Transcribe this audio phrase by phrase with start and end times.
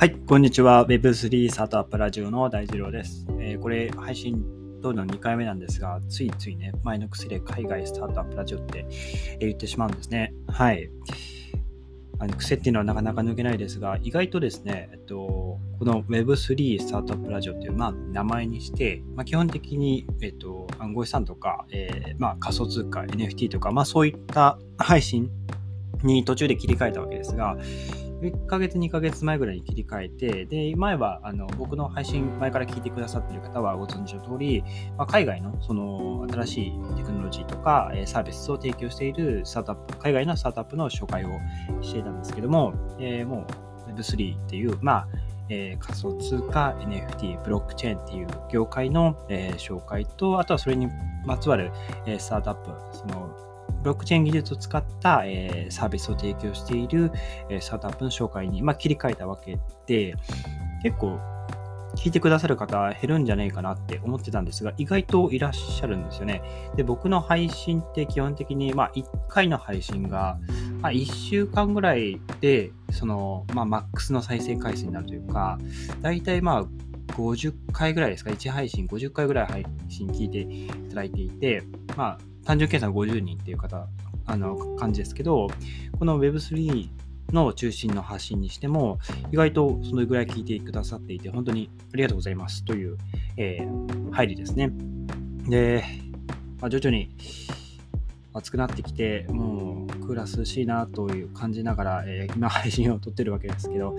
[0.00, 0.86] はい、こんにちは。
[0.86, 3.26] Web3 スタートアップラジオの大二郎です。
[3.38, 8.86] えー、これ、配信どうの2回目なんですが、ついついね、前の薬で海外スタートアップラジオって
[9.40, 10.32] 言ってしまうんですね。
[10.48, 10.88] はい。
[12.18, 25.30] あの癖っていうのはなかなか抜けないですが、意外とですね、えっと、この Web3 スタートアップラジオっていう、まあ、名前にして、まあ、基本的に、えっと、暗号資産とか、えー、まあ、仮想通貨、NFT とか、まあ、そういった配信
[26.02, 27.58] に途中で切り替えたわけですが、
[28.20, 34.62] 1ヶ月、2ヶ月前ぐらいに切り替えて、で、前は、あの、僕の配信、前から聞いてくださってる方はご存知の通り、
[34.96, 41.30] まあ、海外の、その、新しいテクノロジーとか、えサービスを提供しているスタートアップ、海外のスタートアップの紹介を
[41.82, 43.46] していたんですけども、えー、も
[43.88, 45.08] う Web3 っていう、まあ、
[45.48, 50.88] えー、仮想通貨、NFT、ブロックチェーンっていう業界の、えー、紹介と、あとはそれに
[51.26, 51.72] まつわる、
[52.06, 53.49] えー、スタートアップ、その
[53.82, 57.10] ブロックチェーン技術を使った、えー、サービスを提供している、
[57.48, 60.14] えー、スタートアップの紹介に、まあ、切り替えたわけで、
[60.82, 61.18] 結構
[61.96, 66.42] 聞いてくださる方減るんじゃないかなって思ってたんですが、意外といらっしゃるんですよね。
[66.76, 70.38] で、僕の配信って基本的に、まあ、1回の配信が、
[70.80, 75.58] まあ、1週間ぐらいで、その、まあ、マックスの再生回数になるというか、
[76.00, 76.64] 大体まあ、
[77.14, 81.62] 50回ぐらいですか、1配信50回ぐらい配信聞いていただいていて、
[81.96, 83.86] まあ、単純計算50人っていう方、
[84.26, 85.48] あの、感じですけど、
[85.98, 86.88] この Web3
[87.32, 88.98] の中心の発信にしても、
[89.32, 92.96] 意外とそのぐらい聞いてくださっていて、本当にありがとうございますという、
[93.36, 94.70] えー、入りですね。
[95.48, 95.84] で、
[96.60, 97.10] まあ、徐々に
[98.32, 103.96] 暑くなってきて、もうクーラー涼しいなという感じながら、えー、今配信を撮ってるわけですけど、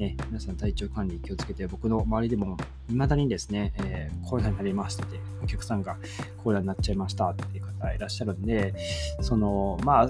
[0.00, 2.56] ね、皆さん体調管理気をつけて、僕の周りでも
[2.88, 5.98] 未だにですね、えー、コロナになりましてて、お客さんが
[6.42, 8.74] コロナになっちゃいましたっていう方いらっしゃるんで、
[9.20, 10.08] その、まあ、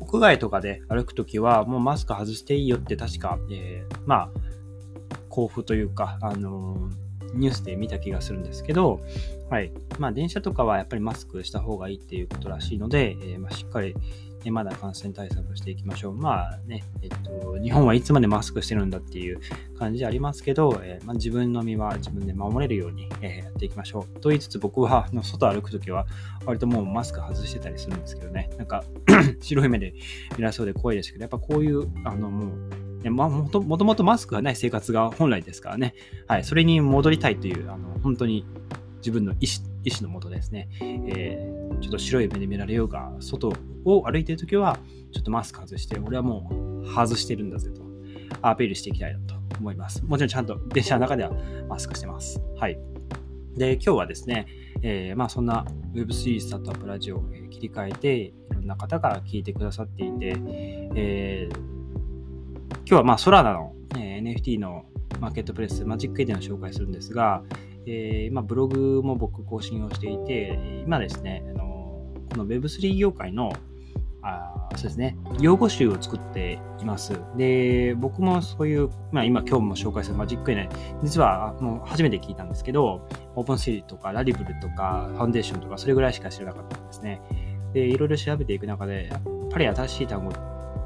[0.00, 4.30] 屋外とかで歩くときは、もうマスク外していいよって確か、えー、まあ、
[5.30, 9.00] 交付というか、あのー、ニュースで見た気がするんですけど、
[9.48, 9.72] はい。
[9.98, 13.94] まあ、電車とかはやっぱりマスクした方がいいっていうことらしいので、えー、まあ、しっかり
[14.44, 16.14] ね、まだ感染対策していきましょう。
[16.14, 19.40] まあね、えっと、日本はいつまでマスクしてるんだっていう
[19.78, 24.20] 感じありますけど、えー、まあ、自分の身は自分で守れるように、えー、やっていきましょう。
[24.20, 26.06] と言いつつ僕はの外歩くときは
[26.44, 28.84] 割ともうマスク外してたりするんですけどね、なんか
[29.40, 29.94] 白い目で
[30.36, 35.94] 見らそうで怖いですけど、やっぱこういう、あのもう、ね、まあ、もともとマスクがない生活が本来ですからね、
[36.26, 38.46] はい、それに戻りたいという、あの本当に
[38.98, 43.52] 自分の意思意思のもとですね、えー、ちょっと白い目で見られようが、外
[43.84, 44.78] を歩いてるときは、
[45.12, 47.82] ちょっとマスク外して、俺はもう外してるんだぜと、
[48.40, 50.02] アピールしていきたいなと思います。
[50.04, 51.32] もちろんちゃんと電車の中では
[51.68, 52.40] マスクしてます。
[52.56, 52.78] はい。
[53.56, 54.46] で、今日はですね、
[54.82, 60.36] えー、まあそんな Web3 スタートアップラジオを切り替えて、いろんな方が聞いてくださっていて、
[60.94, 64.84] えー、今日はまあソラナの、えー、NFT の
[65.20, 67.42] マーケットプレス、マジックエディの紹介するんですが、
[67.86, 71.64] えー、まあ、ブログも僕更新をしていて、今ですね、あの
[72.30, 73.52] この Web3 業界の
[74.24, 77.12] あそうですね、用語集を作っています。
[77.36, 80.68] で、僕もそういう、まあ、今今日も紹介するマジックエネ、
[81.02, 87.20] 実はもう初めて聞いたんですけど、オープンシーとかラリブルとかファンデーションとかそれぐらいしか知らなかったんですね。
[87.72, 90.30] で、いろいろ調べていく中で、やっぱり新しい単語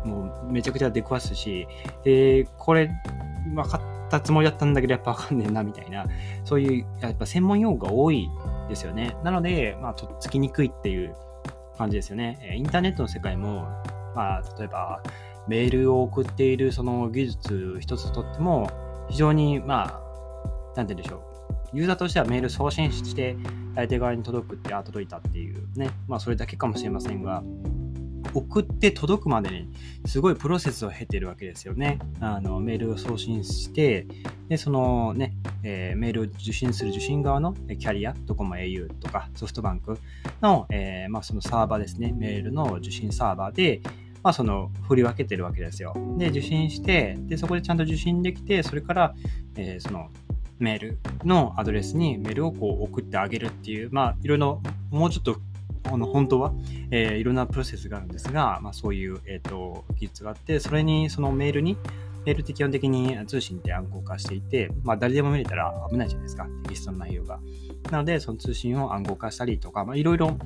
[0.07, 1.69] もうめちゃくちゃ出くわすし、
[2.05, 2.91] で、これ
[3.55, 6.07] 分かったつもりだったんだけど、やっぱわかんねえな、みたいな、
[6.45, 8.29] そういう、やっぱ専門用語が多い
[8.69, 9.17] ですよね。
[9.25, 11.15] なので、まあ、とっつきにくいっていう
[11.77, 12.55] 感じですよね。
[12.57, 13.67] インターネットの世界も、
[14.15, 15.03] まあ、例えば、
[15.49, 18.71] メールを送っているその技術一つとっても、
[19.09, 20.01] 非常に、まあ、
[20.77, 21.17] なんて言うんでしょ
[21.73, 21.77] う。
[21.77, 23.37] ユーザーとしてはメール送信して、
[23.75, 25.91] 相手側に届くって、あ、届いたっていうね。
[26.09, 27.43] まあ、それだけかもしれませんが、
[28.37, 29.69] 送って届くまでに
[30.07, 31.99] すごいプロセスを経てるわけですよね。
[32.21, 34.07] あのメールを送信して、
[34.49, 39.99] でそのね、えー、メールを受信する受信側のキャリア、ドコモ au とかソフトバンク
[40.43, 43.81] の,、えーまあ、そのサーバーですね、メールの受信サーバーで、
[44.23, 45.95] まあ、その振り分けてるわけですよ。
[46.19, 49.15] で、受信して、でそこでちゃんと受信できて、それから、
[49.57, 50.11] えー、その
[50.59, 55.37] メールのアドレスにメールをこう送ってあげるっていう、まあ、いろいろもうちょっと
[55.93, 56.53] あの本当は、
[56.91, 61.77] えー、いろんなプロセスがあるんですが、まあ、そういう、えーと、技術があって、それにそのメールに、
[62.25, 67.39] メールって基本的に通信って暗号化していて、まあ、誰でも見れたら危ないじゃないですか、テキストの内容が。
[67.91, 70.37] なので、その通信を暗号化したりとか、まあ、いろいろ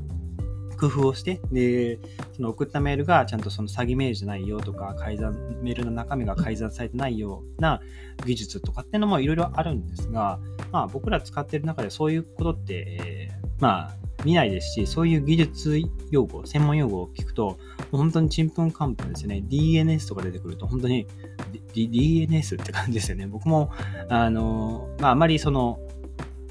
[0.81, 1.99] 工夫をして、で、
[2.33, 7.83] その送ったメールがちゃんとその詐欺メールじゃないよとか、改ざん、メールの中身が改ざんされてないような
[8.25, 10.41] 技術とかっていうのもいろいろあるんですが、
[10.73, 15.81] まあ僕ら使ってる中でそういうことって、えー、まあ見ないですし、そういう技術
[16.11, 17.59] 用語、専門用語を聞くと、
[17.91, 19.43] 本当にちんぷんかんぷんですよね。
[19.49, 21.07] DNS とか出てくると、本当に
[21.75, 23.27] DNS って感じですよね。
[23.27, 23.71] 僕も、
[24.09, 25.79] あの、まあ、あまりその、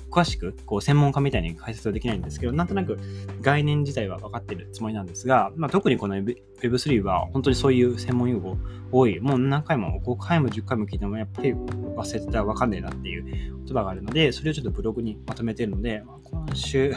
[0.09, 2.97] 詳しく、こう、専門家みたいに解説はできないんですけど、なんとなく
[3.41, 8.57] 概念自体は分かってるつもりなんですが、まあ、特にこの Web3 は本当にそういう専門用語
[8.91, 9.19] 多い。
[9.19, 13.23] もう何回も5回も10回も聞いてもやっぱり忘れてたら分かんねえなっていう
[13.65, 16.93] 言葉があるので、それをちょっとブログにまとめてるので、まあ、今週、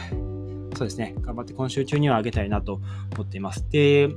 [0.75, 2.81] そうですね、頑張って今週中には上げたいなと
[3.13, 3.65] 思っています。
[3.69, 4.09] で、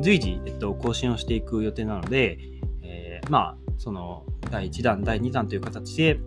[0.00, 2.38] 随時、えっと、更新をしていく予定なので、
[2.82, 6.20] えー、まあ、その、第1弾、第2弾という形で、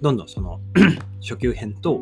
[0.00, 0.60] どんどんその
[1.20, 2.00] 初級編と、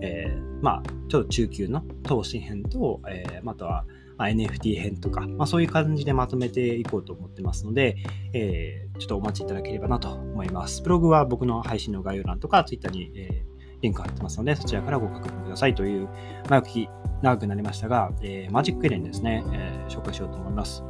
[0.00, 3.84] えー、まあ、ちょっと中級の投資編と、えー、あとは、
[4.18, 7.96] NFT 編とか、まあ、そういう感じでまとめていこうと思ってますので、
[8.32, 10.82] えー、ちょっとお待ちいただければなと思います。
[10.82, 13.44] ブログは僕の配信の概要欄とか、Twitter に、え
[13.82, 16.08] リンク貼ってますので、そちらからご確認くださいという、
[16.48, 16.88] 前置き
[17.22, 20.82] 長くなりましたが、えー、 Magic Eden ですね、えー、紹介しようと思います。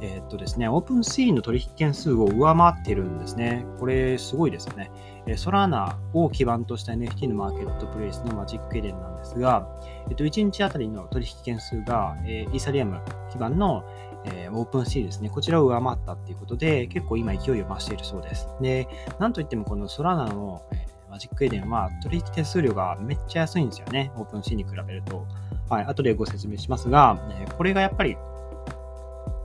[0.00, 3.64] えー、っとですね、 OpenSea の取引件数を上回ってるんですね。
[3.78, 4.90] これすごいですよね。
[5.36, 9.68] Solana を基盤とした NFT のマーケットプレイスの Magic Eden なんですが、
[10.08, 13.00] えっと、1日あたりの取引件数が、えイーサリアム
[13.30, 13.84] 基盤の
[14.24, 18.48] えー、 OpenSea ですね、こちらを上回ったっていうことで、結構今勢いを増しているそうです。
[18.60, 18.88] で、
[19.18, 24.12] なんといってもこの Solana の、え Magic Eden は取引手数料がめっちゃ安いんですよね。
[24.16, 25.26] OpenSea に比べると。
[25.68, 28.16] はい、後でご説明しますが、えこれがやっぱり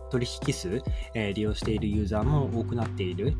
[0.09, 0.81] 取引数、
[1.13, 3.33] え利用しているユーザーも多くなっている、え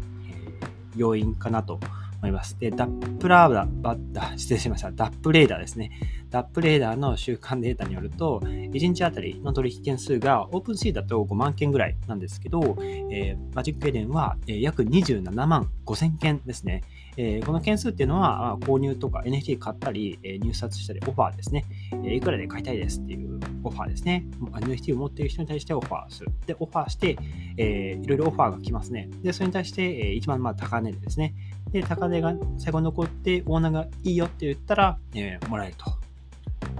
[0.95, 1.79] 要因かなと
[2.17, 2.57] 思います。
[2.59, 4.91] で、ダップラーダ、バッダ、 失礼しました。
[4.91, 5.91] DappRadar ですね。
[6.29, 16.81] DappRadar の週間データによると、1日あたりの取引件数が OpenSea だと5万件ぐらいなんですけど、えー、 Magic Eden は、え約27万5000件ですね。
[17.15, 21.65] えー、この件数っていうのは、購入とか NFT 買ったり、え入札したり、オファーですね、
[22.05, 24.25] えいくらで買いたいですっていうオファーですね。
[24.41, 26.31] NFT を持っている人に対してオファーする。
[26.45, 27.17] で、オファーして、
[27.57, 29.09] えー、いろいろオファーが来ますね。
[29.21, 31.35] で、それに対して、えー、一番まあ高値ですね。
[31.71, 35.85] で、高値が最後残って、オーナーがいいよって言ったら、えー、もらえると。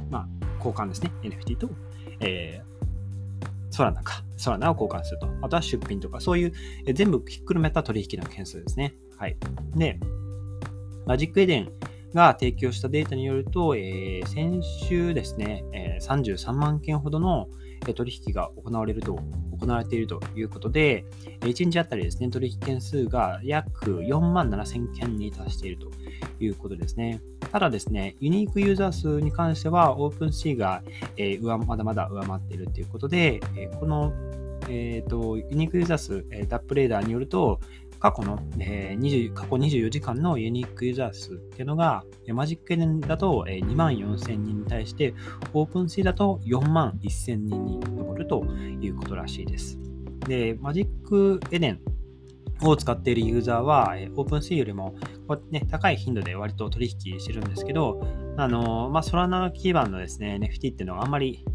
[0.09, 0.27] まあ、
[0.57, 1.11] 交換ですね。
[1.21, 1.69] NFT と、
[2.19, 4.23] えー、ソラナか。
[4.37, 5.27] ソラナを交換すると。
[5.41, 6.53] あとは出品とか、そういう、
[6.85, 8.93] え、全部ひっくるめた取引の件数ですね。
[9.17, 9.37] はい。
[9.75, 9.99] で、
[11.05, 11.71] マジックエデン
[12.13, 17.47] が提供したデータによると、えー、先週ですね、えー、33万件ほどの
[17.95, 19.19] 取引が行われると、
[19.59, 21.05] 行われているということで、
[21.41, 25.91] 1日あたりですね、取引件数が約4万7000件に達していると
[26.39, 27.21] いうことですね。
[27.51, 30.81] ただですね、ユニークユーザー数に関しては、オープンシーが、
[31.17, 33.41] えー、まだまだ上回っているということで、
[33.79, 34.13] この
[34.69, 37.59] えーと、ユニークユーザー数、えー、 DappRadar によると、
[38.03, 42.03] 過去の、えー、20過去24時間のユニークユーザー数っていうのが、
[42.33, 45.13] Magic Eden だと2万4000人に対して、
[45.53, 48.43] OpenSea だと4万1000人に上ると
[48.81, 49.79] いうことらしいです。
[50.27, 51.79] で、 Magic Eden
[52.63, 54.95] を使っているユーザーは、 OpenSea よりも、
[55.49, 58.05] ね、高い頻度で割と取引してるんですけど、
[58.35, 61.45] あのまあ、 Solana 基盤のですね、NFT っていうのはあんまり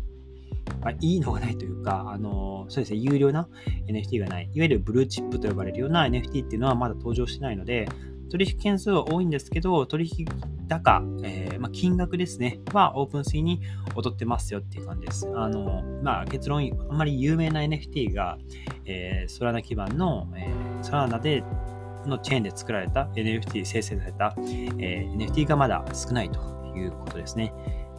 [0.80, 3.48] まあ、いいのがないというか、あのそうですね、有料な
[3.88, 7.88] NFT がない、いわゆるブルーチップと呼ばれるような NFT っていうのはまだ登場してないので、
[8.30, 10.26] 取引件数は多いんですけど、取引
[10.69, 13.62] 高、えー、まあ、金額ですね、はオープンシーに
[13.96, 15.28] 劣ってますよっていう感じです。
[15.34, 16.60] あの、まあ、結論、
[16.90, 18.38] あんまり有名な NFT が、
[18.84, 21.42] えー、ソラナ基盤の、えー、ソラナで
[22.06, 26.40] のチェーンで作られた NFT 生成された、えー、NFT がまだ少ないと
[26.76, 27.52] いうことですね。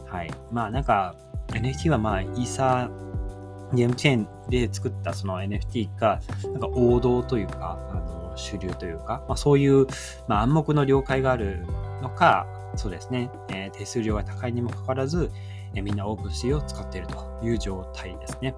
[0.06, 0.30] はい。
[0.50, 1.16] まあなんか、
[1.52, 9.86] NFT はまあ、イーサーゲームチェーンで作ったその NFT が、なんか王道というか、あの主流というか、まあ、そういう、
[10.28, 11.66] まあ、暗黙の了解がある
[12.02, 15.30] のか、そうですね、えー、手数料が高いにもかかわらず、
[15.74, 18.54] えー、みんなオープンシーを使っているという状態ですね。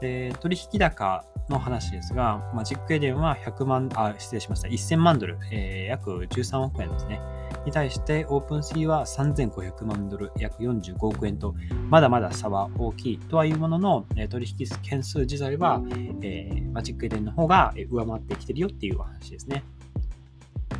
[0.00, 7.20] で取引高の話ですが、マジックエデンは100万、あ、失礼しました、1000万ドル、えー、約13億円ですね。
[7.64, 11.54] に対して OpenSea は3500万ドル、約45億円と、
[11.88, 15.82] まだまだ差は大きいとはいうものの、取引件数自体は、
[16.22, 19.64] えー、 Magic Eden の方が上回ってきてるよっていう話ですね。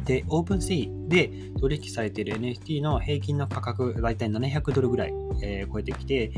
[0.05, 6.33] で、 OpenSea で取引されている NFT の平均の価格、だいたい700ドルぐらい、えー、超えてきて、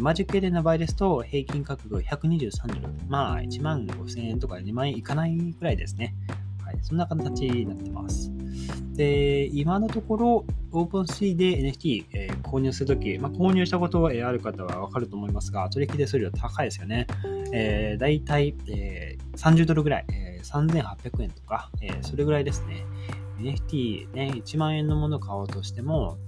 [0.00, 2.94] Magic Eden の場合ですと、平均価格123ドル。
[3.08, 6.14] まあ、1万5000円とか2万円いかないくらいですね。
[6.64, 8.30] はい、そんな形になってます。
[9.00, 17.06] で、今のところ、オープンシーで NFT、えー、購入するとき、まあ、購入したことがある方はわかると思いますが、取引手数料高いですよね。
[17.54, 22.84] えー、だいたい、えー、30ドルぐらい、えー、3800円とか、えー、それぐらいですね。
[23.38, 26.18] NFT ね、1万円のものを買おうとしても、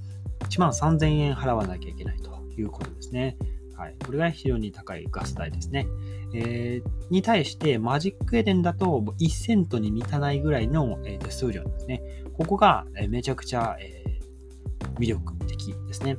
[0.48, 3.36] 1万3000円払わなきゃいけないということですね。
[3.76, 3.96] はい。
[4.02, 5.86] これが非常に高いガス代ですね。
[6.34, 8.86] えー、に対して、マジックエデンだと
[9.20, 12.02] 1セントに満たないぐらいの、手数料ですね。
[12.36, 13.76] ここが、めちゃくちゃ、
[14.98, 16.16] 魅力的ですね。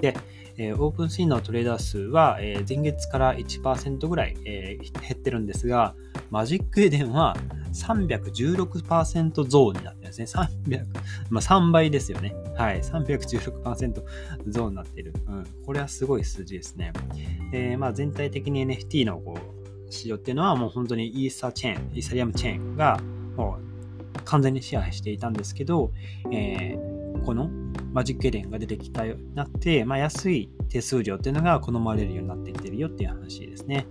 [0.00, 0.16] で、
[0.58, 4.78] え、オープンシーンのトレーダー数は、前月から1%ぐらい、減
[5.12, 5.94] ってるんですが、
[6.30, 7.36] マジックエデンは
[7.72, 10.24] 316%増になってるんですね。
[10.24, 10.84] 300、
[11.30, 12.34] まあ、3倍ですよね。
[12.56, 12.80] はい。
[12.80, 14.02] 316%
[14.48, 15.12] 増になってる。
[15.28, 15.44] うん。
[15.64, 16.92] これはすごい数字ですね。
[17.52, 22.98] え、まあ全体的に NFT のこう市場っていうのはもう本当にイーサチェーン、イーサリアムチェーンが
[23.36, 23.65] もう
[24.26, 25.92] 完全に支配していたんですけど、
[26.30, 27.48] えー、この
[27.92, 33.86] マジックエレンが出てきたようになって、まあ、安い手数料っていうのが好まれるようになってきてるよっていう話ですね。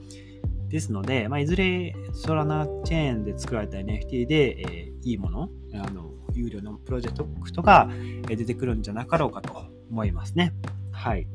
[0.70, 7.90] ですので、まあ、いずれソラナチェーンで作られた NFT で、えー、いいもの、あの有料のプロジェクトが
[8.28, 9.54] 出てくるんじゃなかろうかと
[9.90, 10.54] 思いますね。
[10.92, 11.28] はい。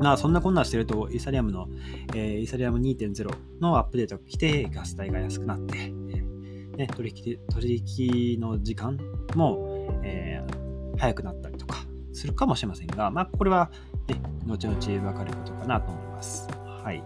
[0.00, 1.68] まあ、そんなこんなしてると、イーサリアムの、
[2.14, 5.92] えー、イーサリアム2.0のアップデートが来て、ガス代が安くなって、
[6.80, 7.82] ね、取引取
[8.34, 8.98] 引の時間
[9.34, 11.76] も、えー、早くなったりとか
[12.14, 13.70] するかもしれませんが、まあ、これは、
[14.08, 16.48] ね、後々分かることかなと思います。
[16.82, 17.02] はい。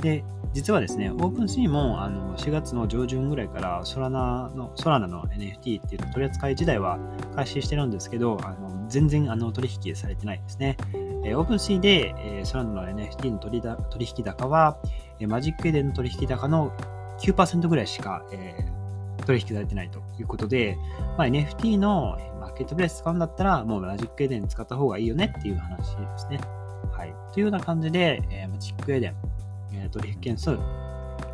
[0.00, 6.98] で、実はですね、オープンシーもあの4月の上旬ぐらいからソラナのソラナの NFT っていうの取り扱い自体は
[7.34, 10.76] 開始してるんですけど、あの全然あの取引されてないですね。
[11.24, 14.78] えー、 OpenSea で、えー、 Solana の NFT の取り取引高は、
[15.18, 16.72] えー、 Magic Eden の取引高の
[17.20, 18.79] 9%ぐらいしか、えー、
[19.26, 20.76] 取引されてないということで、
[21.16, 26.40] まあ、NFT のマーケットプレイス使うんだったら、もう Magic Eden 使った方がいいよねっていう話ですね。
[26.92, 27.14] はい。
[27.32, 29.14] というような感じで、えー、 Magic Eden、
[29.72, 30.58] え取引件数、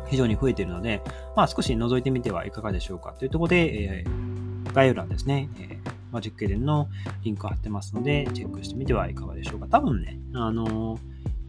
[0.09, 1.01] 非常に増えているので、
[1.35, 5.77] まあ、少し覗いてみてはいかがでしょうかというところで、えー、概要欄ですね、えー、
[6.11, 6.87] マジックエデンの
[7.23, 9.67] リンク貼ってますので、チェックしてみてはいかがでしょうか。
[9.67, 10.99] 多分ね、あのー、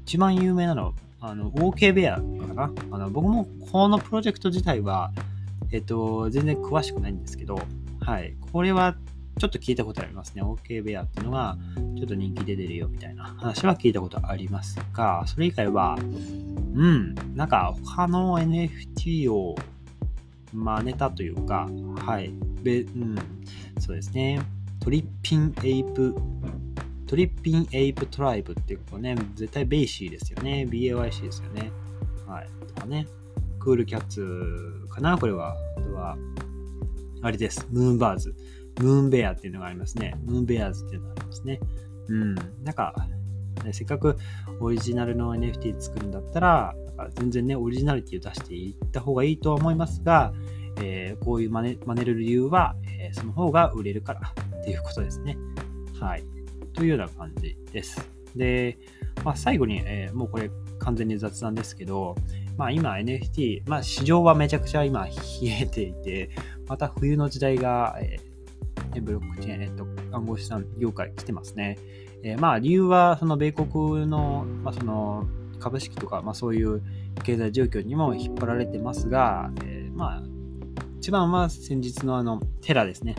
[0.03, 2.23] 一番有名なのは、あの、OK ベアか
[2.55, 2.73] な。
[2.91, 5.13] あの僕もこのプロジェクト自体は、
[5.71, 7.59] えっ、と、全然詳しくないんですけど、
[8.01, 8.37] はい。
[8.53, 8.97] これは
[9.39, 10.43] ちょっと聞いたことありますね。
[10.43, 11.57] OK ベアっていうのが、
[11.97, 19.55] ちょっと人気で出るよみたいな話は聞いたことありますが、それ以外は、うん、なんか他の NFT を
[20.53, 21.69] 真似たというか、
[22.05, 22.33] はい、
[22.63, 23.17] べうん、
[23.79, 24.41] そうですね。
[24.81, 30.67] Trippin' Ape、Trippin' Ape Tribe っていうことね、絶対ベイシーですよね。
[30.69, 31.71] BAYC ですよね。
[32.27, 32.49] はい。
[32.67, 33.07] とかね。
[33.59, 35.19] Cool Cats かな？
[35.19, 35.57] これは。
[35.77, 36.17] あとは、
[37.23, 37.67] あれです。
[37.71, 38.35] Moonbirds。
[38.81, 40.15] Moonbear っていうのがありますね。
[40.25, 41.61] Moonbears っていうのがありますね。
[42.09, 42.35] うん。
[42.35, 42.95] なんか、
[43.65, 44.17] ね、せっかく
[44.61, 50.33] オリジナルの NFT 作るんだったら、なんか全然ね、オリジナリティを出していった方がいいとは思いますが、
[50.81, 55.37] えー、こういう真似真似る理由は、えー、その方が売れるからっていうことですね。
[55.99, 56.25] はい。
[56.73, 58.09] というような感じです。
[58.37, 58.79] で、
[59.25, 62.15] まあ、最後に、えー、もうこれ完全に雑談ですけど、
[62.59, 65.13] まあ今 NFT、まあ市場はめちゃくちゃ今冷
[65.45, 66.31] えていて、
[66.67, 68.19] また冬の時代が、え
[69.01, 71.79] ブロックチェーン、えっと、暗号資産業界来てますね。
[72.23, 75.27] えー、まあ、理由は、その米国の、まあ、その、
[75.59, 76.83] 株式とか、まあ、そういう
[77.25, 80.23] 経済状況にも引っ張られてますが、えー、まあ、
[80.99, 83.17] 一番は先日のあの、テラですね。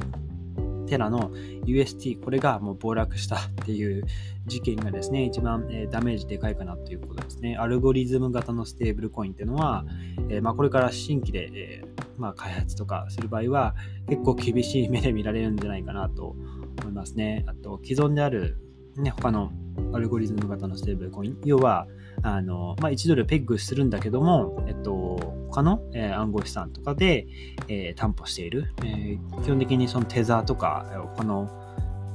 [0.89, 1.31] テラの
[1.65, 4.03] UST、これがもう暴落したっていう
[4.48, 7.55] 事件がですね、一番、え、ダメージでかいかなということですね。
[7.58, 9.86] アルゴリズム型のステーブルコインっていうのは、
[10.29, 11.84] え、ま、これから新規で、え、
[12.17, 13.75] ま、開発とかする場合は
[14.08, 16.36] 結構厳しい目で見られるんじゃないかなと
[16.81, 17.46] 思いますね。
[17.48, 18.58] あと、既存である、
[18.98, 19.51] ね、他の
[19.93, 21.88] アルゴリズム型のステーブルコイン、要は、
[22.22, 27.28] あの、まあ、1ドルペッグするんだけども、えっと、他の、えー、暗号資産とかで、
[27.68, 30.86] えー、担保している、えー、基本的にそのテザーとか、
[31.16, 31.50] 他の、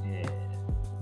[0.05, 0.25] え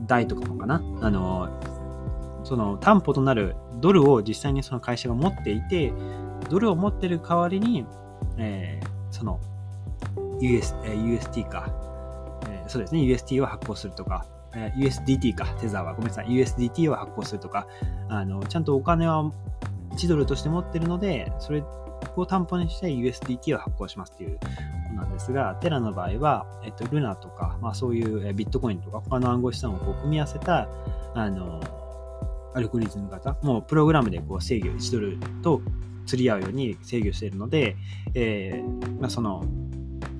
[0.01, 5.93] ー、台とかもかな、あの、その担保となるドルを実際にその会社が持っていて、
[6.49, 7.85] ドルを持ってる代わりに、
[8.37, 9.39] えー、その
[10.41, 11.69] US、えー、UST か、
[12.49, 14.25] えー、そうですね、UST を発行するとか、
[14.77, 17.67] USDT か、テザーは、ごめんなさい、USDT を発行するとか、
[18.09, 19.31] あのちゃんとお金は
[19.91, 21.63] 1ドルとして持ってるので、それ
[22.21, 24.39] を担保にして USDT を発行しますっていう
[24.95, 30.69] なんですが、テラの場合は、えっと、ルナとか、まあ、そういうビットコインとか、他の暗号資産をこう組み合わせた、
[31.15, 31.61] あの、
[32.53, 35.61] アルゴリズム型、もうプログラムでこう制御、1ドルと
[36.05, 37.75] 釣り合うように制御しているので、
[38.13, 39.43] えー、まあ、その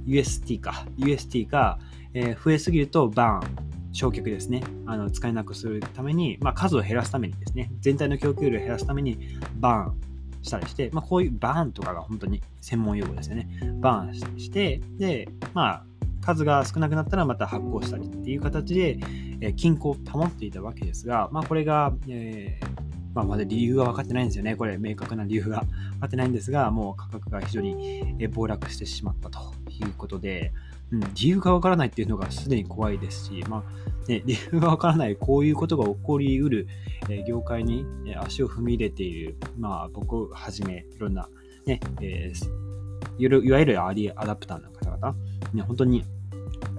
[0.06, 1.78] UST か、UST が、
[2.14, 4.64] えー、増えすぎるとバーン、焼却ですね。
[4.88, 10.13] あの使えなくするために、まあ、数を減らすためにですね、全体の供給量を減らすためにバーン
[10.44, 13.48] したりして、まあ、こういうバーンとかが本当に専門用語ですよね。
[13.80, 15.86] バーンして、で、まあ、
[16.22, 18.98] 数が少なくなったらまた発行したりっていう形で、
[19.42, 22.84] えー、均衡を保っていたわけですが、まあ、これが、えー
[23.14, 24.56] まあ、まだ理由は分かってないんですよね。
[24.56, 25.62] これ、明確な理由が
[25.94, 30.52] 分かってないんですが、もう価格が非常に暴落してしまったということで、
[30.92, 36.68] うん、理由が分からないっていうのがすでに怖いですし、まあね、 理由が分からない、こういうことが起こりうる、
[37.10, 37.86] えー、業界に
[38.18, 41.28] 足を踏み入れている、まあ、僕をはじめ、いろんな、
[41.66, 45.16] ねえー、いわゆるアーリーアダプターの方々、
[45.54, 46.04] ね、本当に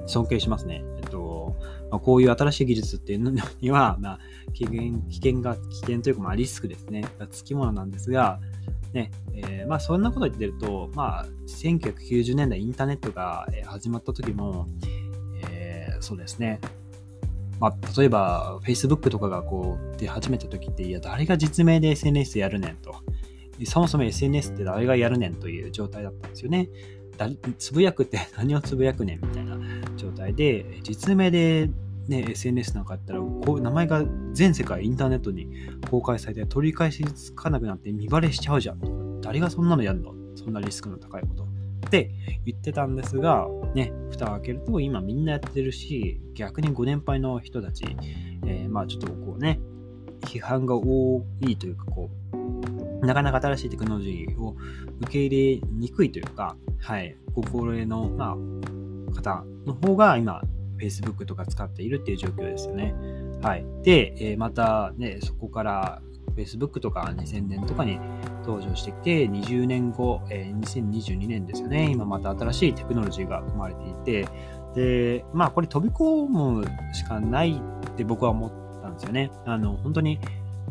[0.06, 0.82] 尊敬しますね。
[0.96, 1.56] えっと、
[1.90, 4.18] まあ、こういう新しい技術っていうのには、まあ、
[4.52, 8.40] 危険危険が、危険というか、まあ、リスクですね、がつきものなんですが、
[8.94, 14.68] ねえー、まあ、そんなこと言ってると、まあ、1990年代インターネットが始まった時も、
[15.50, 16.60] えー、そうですね、
[17.60, 22.94] まあ、例えば Facebook とかがこう出始めた時って、いや、誰が実名で SNS やるねんと。
[23.64, 26.68] そもそも SNS って誰がやるねんという状態だったんですよね。
[27.58, 29.56] つぶやくって何をつぶやくねんみたいな
[29.96, 31.70] 状態で、実名で、
[32.08, 35.48] ね、SNS なんかやったらこう、名前が全世界インターネットに
[35.90, 39.20] 公開されて取り返しつかなくなって見バレしちゃうじゃん。
[39.20, 40.14] 誰がそんなのやるの？
[40.36, 41.44] そんなリスクの高いこと。
[41.44, 42.10] って
[42.44, 47.84] 言ってたんですが、ね、蓋を開けると今みんなやってるし、逆にご年配の人たち、
[48.46, 49.60] えー、まあちょっとこうね、
[50.22, 54.56] 批判が多いというか、こう、なかなか新しいテクノロジーを
[55.02, 60.42] 受け入れにくいというか、はい、ご高齢の、まあ、方の方が今、
[60.84, 62.94] Facebook とか使っているっていう状況ですよね。
[63.42, 63.64] はい。
[63.82, 66.02] で、え、またね、そこから
[66.36, 67.98] Facebook とか2000年とかに
[68.44, 71.90] 登場してきて、20年後、え、2022年ですよね。
[71.90, 74.28] 今また新しいテクノロジーが生まれていて、
[74.74, 79.30] で、まあこれ飛び込むしかないって僕は思ったんですよね。
[79.46, 80.18] あの、本当に、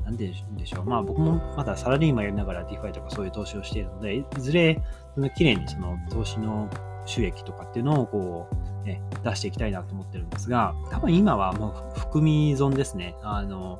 [0.03, 0.85] なんでしょう。
[0.85, 4.81] まあ僕もまだサラリーマンやりながら DeFi とかそういう投資をしているので、いずれ、
[5.15, 6.69] その綺麗にその投資の
[7.05, 13.15] 収益とかっていうのをこう、ね、出していきたいなと思ってるんですが、多分今はもう含み損ですね。
[13.21, 13.79] あの、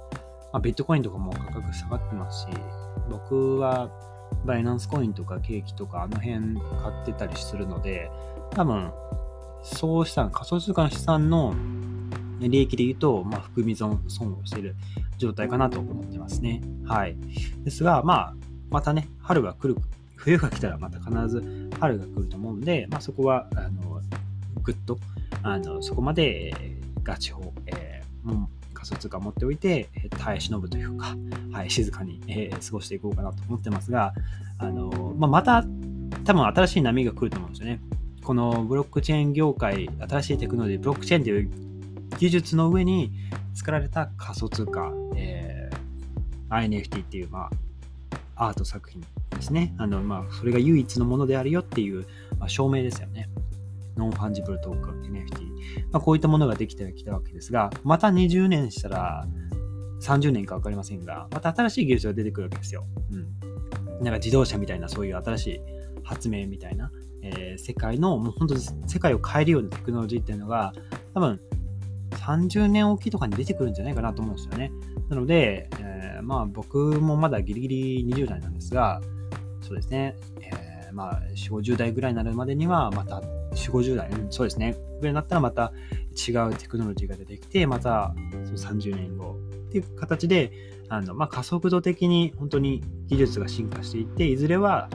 [0.52, 2.48] まあ、ビットコインとかも価格下がってますし、
[3.10, 3.90] 僕は
[4.46, 8.10] バイナンスコインとかケーキとかあの辺買ってたりするので、
[8.52, 8.92] 多分、
[9.64, 11.56] そうした仮想通貨の資産の
[12.40, 14.76] 利益で言うと、まあ、含み損損をしている
[15.18, 16.62] 状態かなと思ってますね。
[16.86, 17.18] はい。
[17.64, 18.36] ですが、まあ、
[18.70, 19.80] またね、春が来る、
[20.16, 23.93] 冬が来たらまた必ず春が来ると思うんで、まあ、そこは、あの、
[24.62, 25.00] ぐっと、
[25.42, 26.54] あの、そこまで、
[27.04, 31.16] ガチ法、えー、もう仮想通貨を持っておいて、耐え忍ぶというか、
[31.52, 34.14] はい、静かに、えー、過ごしていこうかなと思ってますが、
[34.58, 35.66] あのまあ、また
[36.24, 37.80] 多分新しい波が来ると思うんですよね。
[38.24, 41.50] このブロックチェーン業界、新しいテクノロジー、ブロックチェーンという
[42.18, 43.12] 技術の上に
[43.54, 47.50] 作られた仮想通貨、えー、NFT っていう、ま
[48.36, 49.74] あ、アート作品ですね。
[49.78, 52.06] あの、まあ、それが唯一のものであるよっていう、
[52.40, 53.23] まあ、証明ですよね。
[53.98, 55.44] non-fungible token、NFT。
[55.92, 59.28] まあ、こういったものができてきたわけですが、また20年したら、
[60.02, 62.86] 30年か分かりませんが、また新しい技術が出てくるわけですよ。
[63.12, 64.04] うん。
[64.04, 65.62] なんか自動車みたいな、そういう新しい
[66.04, 70.74] 発明みたいな、えー、世界の、もう本当に世界を変えるようなテクノロジーっていうのが、
[71.14, 71.40] 多分、
[72.12, 74.72] 30年おきとかに出てくるんじゃないかなと思うんですよね。
[75.10, 79.02] なので、えー、まあ僕もまだギリギリ20代なんですが、
[79.62, 83.22] そうですね、えー、まあ4、50代ぐらいになるまでには、また
[83.54, 85.74] 4、50代、うん、そうですね、ぐらいになったらまた
[86.28, 88.14] 違うテクノロジーが出てきて、また
[88.46, 89.38] その30年後
[89.68, 90.52] っていう形で、
[90.90, 94.90] あのまあ、加速度的に本当に技術が進化していって、いずれは、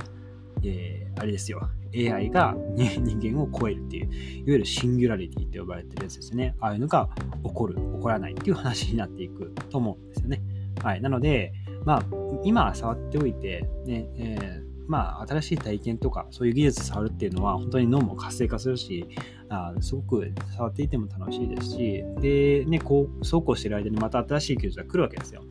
[0.62, 4.12] えー、あれですよ、AI が、人間を超えるっていう、いわ
[4.46, 6.54] ゆるシンギュラリティって呼ばれてるやつですね。
[6.60, 7.08] ああいうのが
[7.44, 10.42] 起こる、起こらないっていう話になっていくと思うんですよね。
[10.82, 11.00] はい。
[11.00, 11.52] なので、
[11.84, 12.02] まあ、
[12.44, 19.06] 今触っておいて、ね、えーまあ、新しい体験とか、そういう技術触るっていうのは、本当に脳も活性化するし、
[19.50, 25.42] あすごく触っていても楽しいですし、で、ね、こう、そうこうしてる間にまた新しい技術が来るわけですよ。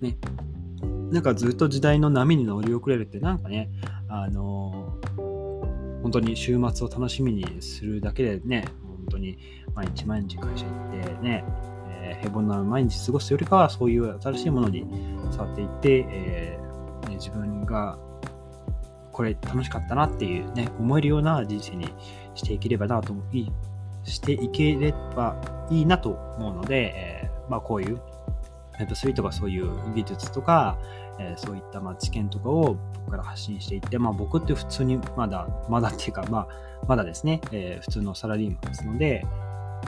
[0.00, 0.16] ね。
[1.12, 3.70] なんかずっと時代の波に乗り遅れるって、なんかね、
[4.08, 4.98] あの、
[6.02, 9.38] 本当に週末を楽しみにするだけでね、本当に
[9.74, 11.44] 毎日毎日会社行ってね、
[12.02, 14.84] え、平凡な毎日過ごすよりかは、そういう新しいものに
[15.30, 17.98] 触っていって、えーね、自分が
[19.14, 21.86] これ楽しかったなっていうね、思えるような人生に
[22.34, 23.52] していければなと、いい、
[24.02, 25.36] していければ
[25.70, 28.00] いいなと思うので、えー、まあこういう
[28.80, 30.76] Web3 とかそういう技術とか、
[31.20, 36.48] えー、そういったまあ知見とかを僕から発信していって、まあ僕って普通にまだ、まだっていうか、まあ
[36.88, 39.24] まだですね、えー、普通のサラリーマンですので、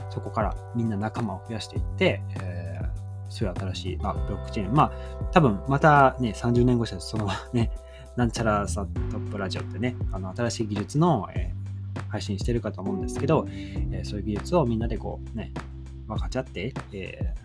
[0.09, 2.87] そこからみんな仲間を増やしていって、えー、
[3.29, 4.91] そういう新しい、まあ、ブロックチェーン、まあ
[5.33, 7.71] 多分またね、30年後したらそのね、
[8.17, 15.53] なんちゃらサトップラジオってね、あの新しい技術の、えー、配信してるかと思うんですけど、えー、そういう技術をみんなでこうね、
[16.07, 17.35] 分かち合って、え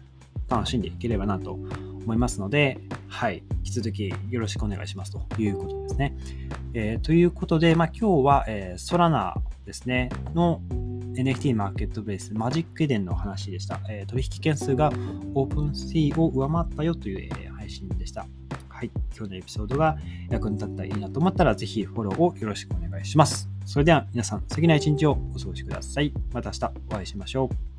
[0.48, 6.16] ー、楽しんでいければなと思いますので、はい、引き続きよろしくお願いしますということですね。
[6.72, 9.34] えー、ということで、まあ、今日は、えー、ソラナ
[9.66, 10.62] ですね、の
[11.16, 13.78] NFT マーケットベース、マジックエデンの話でした。
[13.90, 14.90] えー、取引件数が
[15.34, 18.26] オープンシーを上回ったよという、えー、配信でした。
[18.82, 19.96] はい、今日のエピソードが
[20.28, 23.48] 役に立ったらいいなと思ったら、ぜひフォローをよろしくお願いします。
[23.64, 26.12] それでは皆さん、素敵な一日をお過ごしください。
[26.32, 27.71] また明日お会いしましょう。